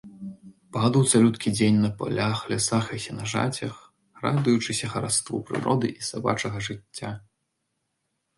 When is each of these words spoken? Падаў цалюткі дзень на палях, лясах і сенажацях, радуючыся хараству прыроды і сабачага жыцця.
Падаў 0.75 1.03
цалюткі 1.11 1.51
дзень 1.57 1.75
на 1.83 1.91
палях, 1.99 2.39
лясах 2.53 2.85
і 2.95 3.01
сенажацях, 3.05 3.75
радуючыся 4.25 4.91
хараству 4.95 5.43
прыроды 5.51 5.87
і 5.99 6.09
сабачага 6.09 6.57
жыцця. 6.71 7.15